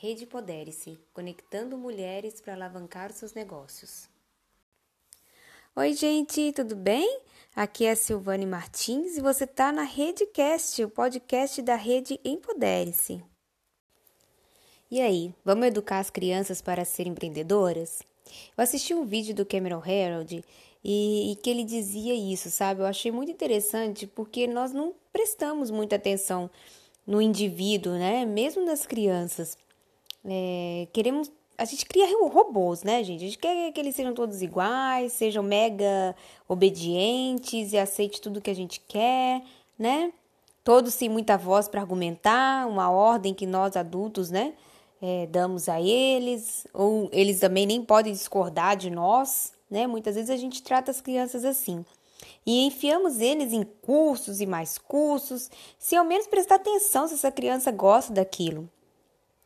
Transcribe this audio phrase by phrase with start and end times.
[0.00, 4.08] Rede Podere-se, conectando mulheres para alavancar seus negócios.
[5.74, 7.18] Oi, gente, tudo bem?
[7.56, 13.20] Aqui é a Silvane Martins e você está na Redecast, o podcast da Rede Empodere-se.
[14.88, 18.00] E aí, vamos educar as crianças para serem empreendedoras?
[18.56, 20.44] Eu assisti um vídeo do Cameron Harold
[20.84, 22.82] e, e, que ele dizia isso, sabe?
[22.82, 26.48] Eu achei muito interessante porque nós não prestamos muita atenção
[27.04, 28.24] no indivíduo, né?
[28.24, 29.58] Mesmo das crianças.
[30.28, 31.30] É, queremos.
[31.56, 33.24] A gente cria robôs, né, gente?
[33.24, 36.14] A gente quer que eles sejam todos iguais, sejam mega
[36.46, 39.42] obedientes e aceite tudo que a gente quer,
[39.76, 40.12] né?
[40.62, 44.52] Todos sem muita voz para argumentar, uma ordem que nós adultos, né,
[45.00, 49.86] é, damos a eles, ou eles também nem podem discordar de nós, né?
[49.86, 51.84] Muitas vezes a gente trata as crianças assim.
[52.44, 57.32] E enfiamos eles em cursos e mais cursos, se ao menos prestar atenção se essa
[57.32, 58.68] criança gosta daquilo.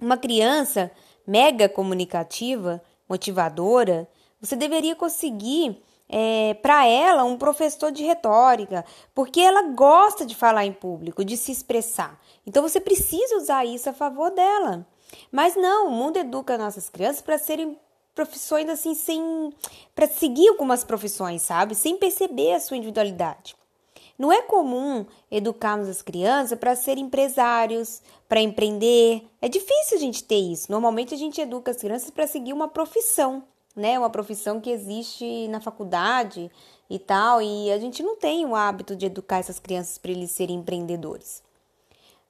[0.00, 0.90] Uma criança
[1.26, 4.08] mega comunicativa, motivadora,
[4.40, 10.64] você deveria conseguir é, para ela um professor de retórica, porque ela gosta de falar
[10.64, 12.20] em público, de se expressar.
[12.46, 14.86] Então você precisa usar isso a favor dela.
[15.30, 17.78] Mas não, o mundo educa nossas crianças para serem
[18.14, 19.52] profissões assim sem
[19.94, 21.74] para seguir algumas profissões, sabe?
[21.74, 23.54] Sem perceber a sua individualidade.
[24.18, 29.26] Não é comum educarmos as crianças para ser empresários, para empreender.
[29.42, 30.70] É difícil a gente ter isso.
[30.70, 33.98] Normalmente a gente educa as crianças para seguir uma profissão, né?
[33.98, 36.50] Uma profissão que existe na faculdade
[36.88, 40.30] e tal, e a gente não tem o hábito de educar essas crianças para eles
[40.30, 41.42] serem empreendedores.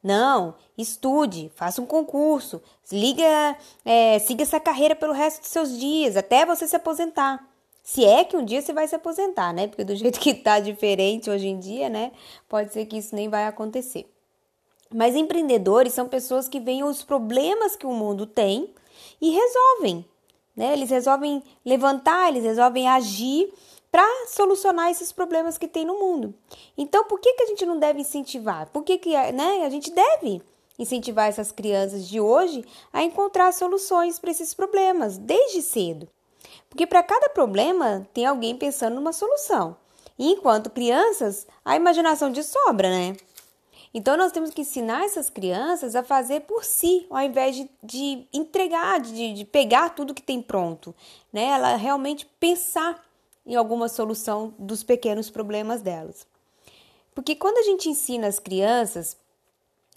[0.03, 2.63] Não, estude, faça um concurso,
[2.93, 7.45] liga, é, siga essa carreira pelo resto dos seus dias, até você se aposentar.
[7.87, 9.69] Se é que um dia você vai se aposentar, né?
[9.69, 12.11] Porque do jeito que tá diferente hoje em dia, né?
[12.49, 14.13] Pode ser que isso nem vai acontecer.
[14.93, 18.75] Mas empreendedores são pessoas que veem os problemas que o mundo tem
[19.21, 20.05] e resolvem,
[20.57, 20.73] né?
[20.73, 23.53] Eles resolvem levantar, eles resolvem agir
[23.89, 26.35] para solucionar esses problemas que tem no mundo.
[26.77, 28.69] Então, por que, que a gente não deve incentivar?
[28.71, 30.43] Por que, que né, a gente deve
[30.77, 36.09] incentivar essas crianças de hoje a encontrar soluções para esses problemas desde cedo?
[36.69, 39.77] Porque para cada problema tem alguém pensando numa solução.
[40.19, 43.17] E enquanto crianças, a imaginação de sobra, né?
[43.93, 48.27] Então nós temos que ensinar essas crianças a fazer por si, ao invés de, de
[48.33, 50.95] entregar, de, de pegar tudo que tem pronto,
[51.33, 51.45] né?
[51.45, 53.03] Ela realmente pensar
[53.47, 56.27] em alguma solução dos pequenos problemas delas.
[57.15, 59.17] Porque quando a gente ensina as crianças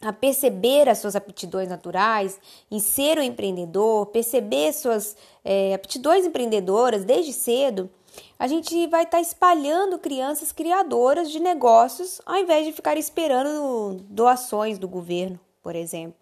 [0.02, 2.40] a perceber as suas aptidões naturais,
[2.72, 7.90] em ser um empreendedor, perceber suas é, aptidões empreendedoras desde cedo,
[8.38, 13.98] a gente vai estar tá espalhando crianças criadoras de negócios ao invés de ficar esperando
[14.10, 16.20] doações do governo, por exemplo.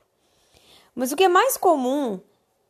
[0.95, 2.19] Mas o que é mais comum,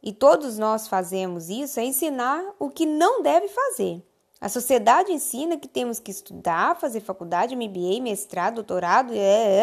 [0.03, 4.03] e todos nós fazemos isso, é ensinar o que não deve fazer.
[4.39, 9.17] A sociedade ensina que temos que estudar, fazer faculdade, MBA, mestrado, doutorado, é,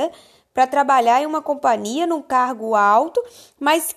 [0.06, 0.12] é
[0.54, 3.22] para trabalhar em uma companhia num cargo alto,
[3.59, 3.94] mas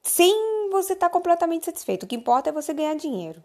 [0.00, 2.04] sem você estar tá completamente satisfeito.
[2.04, 3.42] O que importa é você ganhar dinheiro.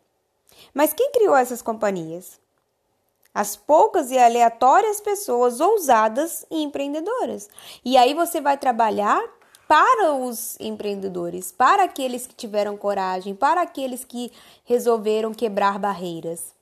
[0.73, 2.39] Mas quem criou essas companhias?
[3.33, 7.49] As poucas e aleatórias pessoas ousadas e empreendedoras.
[7.83, 9.21] E aí você vai trabalhar
[9.67, 14.31] para os empreendedores, para aqueles que tiveram coragem, para aqueles que
[14.63, 16.53] resolveram quebrar barreiras.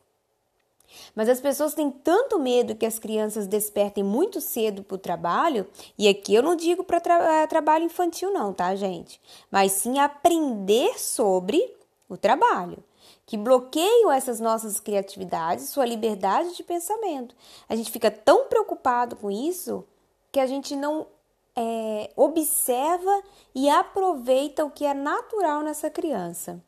[1.15, 5.67] Mas as pessoas têm tanto medo que as crianças despertem muito cedo para o trabalho,
[5.97, 9.19] e aqui eu não digo para tra eh, trabalho infantil, não, tá, gente?
[9.51, 11.75] Mas sim aprender sobre
[12.07, 12.83] o trabalho,
[13.25, 17.35] que bloqueiam essas nossas criatividades, sua liberdade de pensamento.
[17.67, 19.85] A gente fica tão preocupado com isso
[20.31, 21.07] que a gente não
[21.55, 23.23] é, observa
[23.53, 26.61] e aproveita o que é natural nessa criança.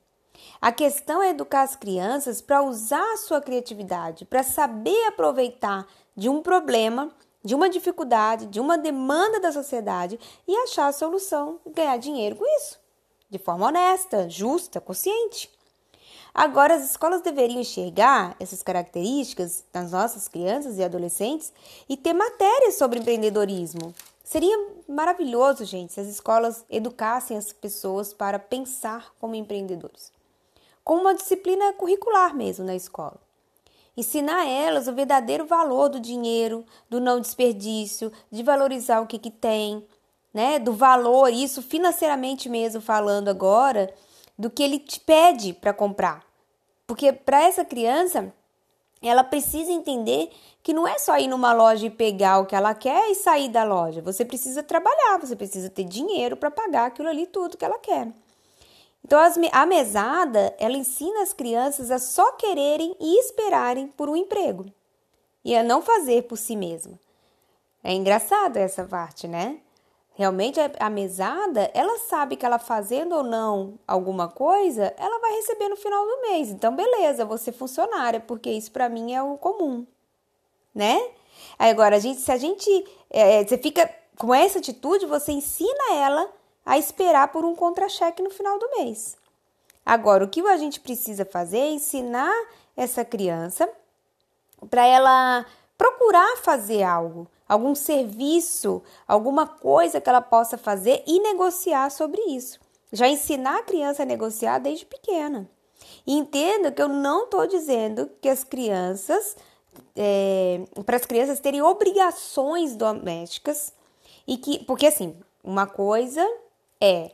[0.61, 6.29] A questão é educar as crianças para usar a sua criatividade, para saber aproveitar de
[6.29, 7.11] um problema,
[7.43, 12.45] de uma dificuldade, de uma demanda da sociedade e achar a solução ganhar dinheiro com
[12.57, 12.79] isso,
[13.29, 15.53] de forma honesta, justa, consciente.
[16.33, 21.53] Agora, as escolas deveriam enxergar essas características das nossas crianças e adolescentes
[21.87, 23.93] e ter matérias sobre empreendedorismo.
[24.23, 24.57] Seria
[24.89, 30.14] maravilhoso, gente, se as escolas educassem as pessoas para pensar como empreendedores
[30.85, 33.19] com uma disciplina curricular mesmo na escola.
[33.97, 39.17] Ensinar a elas o verdadeiro valor do dinheiro, do não desperdício, de valorizar o que,
[39.17, 39.85] que tem,
[40.31, 40.59] né?
[40.59, 43.91] Do valor, isso financeiramente mesmo falando agora,
[44.37, 46.23] do que ele te pede para comprar.
[46.85, 48.31] Porque para essa criança
[49.01, 50.29] ela precisa entender
[50.61, 53.49] que não é só ir numa loja e pegar o que ela quer e sair
[53.49, 54.01] da loja.
[54.01, 58.11] Você precisa trabalhar, você precisa ter dinheiro para pagar aquilo ali tudo que ela quer.
[59.05, 59.19] Então,
[59.51, 64.65] a mesada, ela ensina as crianças a só quererem e esperarem por um emprego
[65.43, 66.99] e a não fazer por si mesma.
[67.83, 69.59] É engraçado essa parte, né?
[70.15, 75.69] Realmente a mesada, ela sabe que ela fazendo ou não alguma coisa, ela vai receber
[75.69, 76.49] no final do mês.
[76.49, 79.85] Então, beleza, você funcionária, porque isso para mim é o comum,
[80.73, 80.99] né?
[81.59, 82.71] Aí agora, a gente, se a gente,
[83.11, 83.87] é, você fica
[84.17, 86.27] com essa atitude, você ensina ela
[86.65, 89.15] a esperar por um contra-cheque no final do mês.
[89.85, 92.33] Agora, o que a gente precisa fazer é ensinar
[92.75, 93.69] essa criança
[94.69, 95.45] para ela
[95.77, 102.59] procurar fazer algo, algum serviço, alguma coisa que ela possa fazer e negociar sobre isso.
[102.91, 105.49] Já ensinar a criança a negociar desde pequena.
[106.07, 109.35] Entenda que eu não estou dizendo que as crianças,
[109.95, 113.73] é, para as crianças terem obrigações domésticas
[114.27, 116.25] e que, porque assim, uma coisa
[116.81, 117.11] é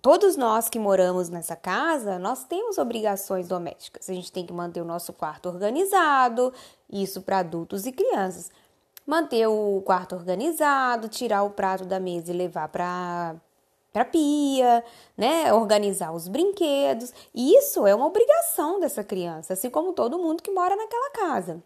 [0.00, 4.08] todos nós que moramos nessa casa, nós temos obrigações domésticas.
[4.08, 6.52] A gente tem que manter o nosso quarto organizado,
[6.90, 8.50] isso para adultos e crianças.
[9.06, 13.36] Manter o quarto organizado, tirar o prato da mesa e levar para
[13.92, 14.84] para pia,
[15.16, 15.52] né?
[15.52, 17.12] Organizar os brinquedos.
[17.34, 21.60] Isso é uma obrigação dessa criança, assim como todo mundo que mora naquela casa.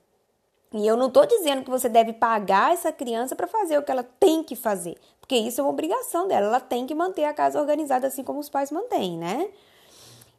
[0.75, 3.93] E eu não estou dizendo que você deve pagar essa criança para fazer o que
[3.93, 6.49] ela tem que fazer, porque isso é uma obrigação dela.
[6.49, 9.51] Ela tem que manter a casa organizada assim como os pais mantêm, né?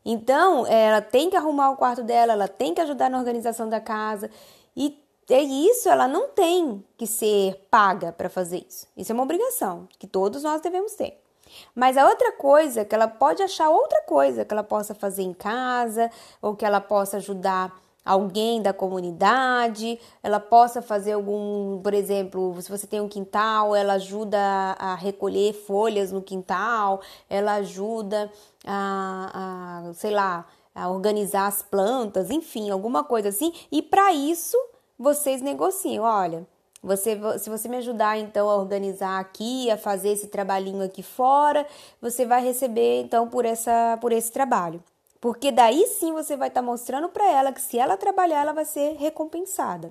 [0.03, 3.79] Então, ela tem que arrumar o quarto dela, ela tem que ajudar na organização da
[3.79, 4.29] casa.
[4.75, 8.85] E é isso, ela não tem que ser paga para fazer isso.
[8.95, 11.17] Isso é uma obrigação que todos nós devemos ter.
[11.73, 15.33] Mas a outra coisa, que ela pode achar outra coisa que ela possa fazer em
[15.33, 16.11] casa,
[16.41, 17.73] ou que ela possa ajudar
[18.05, 23.93] alguém da comunidade, ela possa fazer algum, por exemplo, se você tem um quintal, ela
[23.93, 24.39] ajuda
[24.77, 28.31] a recolher folhas no quintal, ela ajuda
[28.65, 33.51] a, a sei lá, a organizar as plantas, enfim, alguma coisa assim.
[33.71, 34.57] E para isso
[34.99, 36.45] vocês negociam, olha.
[36.83, 41.65] Você, se você me ajudar então a organizar aqui, a fazer esse trabalhinho aqui fora,
[41.99, 44.83] você vai receber então por essa por esse trabalho.
[45.25, 48.54] Porque daí sim você vai estar tá mostrando para ela que se ela trabalhar, ela
[48.54, 49.89] vai ser recompensada.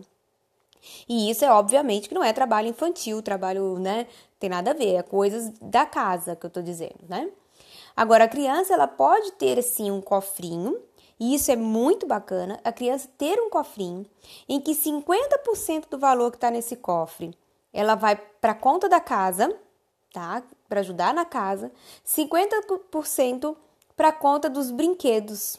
[1.08, 4.06] E isso é obviamente que não é trabalho infantil, trabalho, né?
[4.38, 7.28] Tem nada a ver, é coisas da casa que eu tô dizendo, né?
[7.96, 10.80] Agora a criança ela pode ter assim um cofrinho,
[11.18, 14.06] e isso é muito bacana, a criança ter um cofrinho
[14.48, 17.36] em que 50% do valor que está nesse cofre,
[17.72, 19.52] ela vai para conta da casa,
[20.12, 20.44] tá?
[20.68, 21.72] Para ajudar na casa,
[22.06, 23.56] 50%
[23.96, 25.58] para conta dos brinquedos.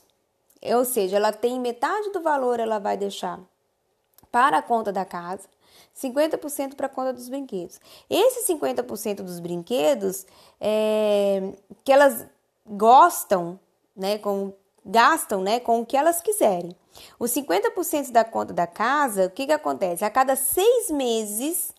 [0.62, 3.40] Ou seja, ela tem metade do valor, ela vai deixar
[4.32, 5.48] para a conta da casa,
[5.96, 7.80] 50% para a conta dos brinquedos.
[8.10, 10.26] Esse 50% dos brinquedos
[10.60, 11.54] é,
[11.84, 12.26] que elas
[12.66, 13.58] gostam,
[13.96, 14.52] né, com,
[14.86, 16.76] gastam né, com o que elas quiserem.
[17.20, 20.04] Os 50% da conta da casa, o que, que acontece?
[20.04, 21.74] A cada seis meses,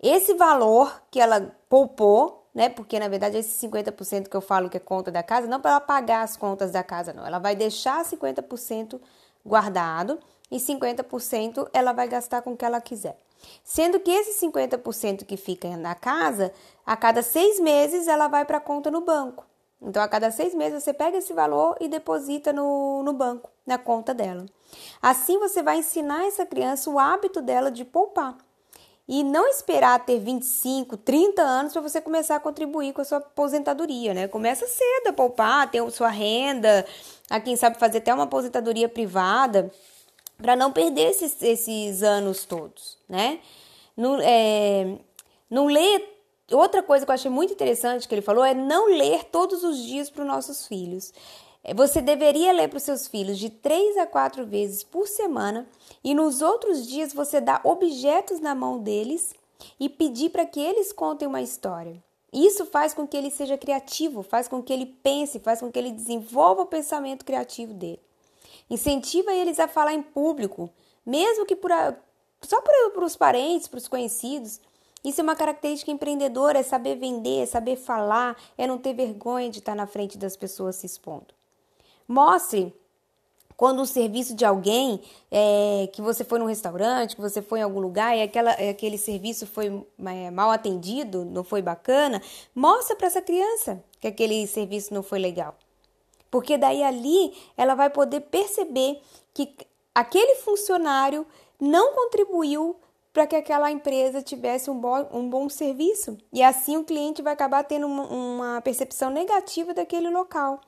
[0.00, 2.68] esse valor que ela poupou né?
[2.68, 5.72] Porque na verdade esse 50% que eu falo que é conta da casa, não para
[5.72, 7.26] ela pagar as contas da casa, não.
[7.26, 9.00] Ela vai deixar 50%
[9.44, 10.18] guardado
[10.50, 13.18] e 50% ela vai gastar com o que ela quiser.
[13.64, 16.52] Sendo que esse 50% que fica na casa,
[16.84, 19.46] a cada seis meses ela vai para a conta no banco.
[19.82, 23.78] Então, a cada seis meses você pega esse valor e deposita no, no banco, na
[23.78, 24.44] conta dela.
[25.00, 28.36] Assim você vai ensinar essa criança o hábito dela de poupar
[29.10, 33.18] e não esperar ter 25, 30 anos para você começar a contribuir com a sua
[33.18, 34.28] aposentadoria, né?
[34.28, 36.86] Começa cedo a poupar, ter sua renda,
[37.28, 39.68] a quem sabe fazer até uma aposentadoria privada,
[40.38, 43.40] para não perder esses, esses anos todos, né?
[43.96, 44.96] Não, é,
[45.50, 46.16] não ler.
[46.52, 49.82] Outra coisa que eu achei muito interessante que ele falou é não ler todos os
[49.82, 51.12] dias para os nossos filhos.
[51.62, 55.68] É, você deveria ler para os seus filhos de três a quatro vezes por semana
[56.02, 59.34] e nos outros dias você dá objetos na mão deles
[59.78, 62.02] e pedir para que eles contem uma história.
[62.32, 65.78] Isso faz com que ele seja criativo, faz com que ele pense, faz com que
[65.78, 68.00] ele desenvolva o pensamento criativo dele.
[68.70, 70.70] Incentiva eles a falar em público,
[71.04, 71.94] mesmo que por a,
[72.40, 74.60] só para, para os parentes, para os conhecidos.
[75.04, 79.50] Isso é uma característica empreendedora, é saber vender, é saber falar, é não ter vergonha
[79.50, 81.39] de estar na frente das pessoas se expondo.
[82.10, 82.74] Mostre
[83.56, 85.00] quando o serviço de alguém,
[85.30, 88.98] é, que você foi num restaurante, que você foi em algum lugar e aquela, aquele
[88.98, 92.20] serviço foi é, mal atendido, não foi bacana,
[92.52, 95.54] mostra para essa criança que aquele serviço não foi legal.
[96.30, 99.00] Porque daí ali ela vai poder perceber
[99.32, 99.54] que
[99.94, 101.24] aquele funcionário
[101.60, 102.74] não contribuiu
[103.12, 106.16] para que aquela empresa tivesse um bom, um bom serviço.
[106.32, 110.60] E assim o cliente vai acabar tendo uma, uma percepção negativa daquele local.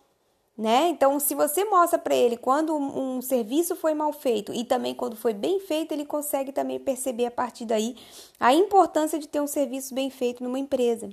[0.56, 0.88] Né?
[0.90, 4.94] Então, se você mostra para ele quando um, um, serviço foi mal feito e também
[4.94, 7.96] quando foi bem feito, ele consegue também perceber a partir daí
[8.38, 11.08] a importância de ter um serviço bem feito numa empresa.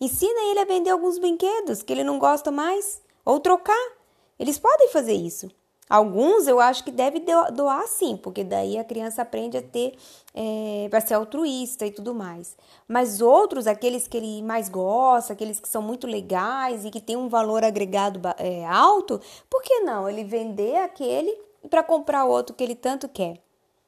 [0.00, 3.92] Ensina ele a vender alguns brinquedos que ele não gosta mais ou trocar.
[4.38, 5.48] Eles podem fazer isso.
[5.88, 7.22] Alguns eu acho que deve
[7.52, 9.94] doar sim, porque daí a criança aprende a ter,
[10.34, 12.56] é, para ser altruísta e tudo mais.
[12.88, 17.16] Mas outros, aqueles que ele mais gosta, aqueles que são muito legais e que tem
[17.16, 21.36] um valor agregado é, alto, por que não ele vender aquele
[21.68, 23.44] para comprar outro que ele tanto quer?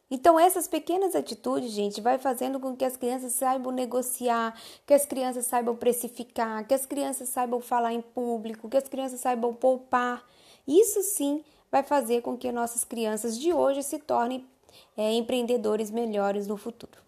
[0.08, 4.54] Então, essas pequenas atitudes, gente, vai fazendo com que as crianças saibam negociar,
[4.86, 9.18] que as crianças saibam precificar, que as crianças saibam falar em público, que as crianças
[9.18, 10.22] saibam poupar.
[10.64, 11.42] Isso sim
[11.76, 14.46] vai fazer com que nossas crianças de hoje se tornem
[14.96, 17.05] é, empreendedores melhores no futuro.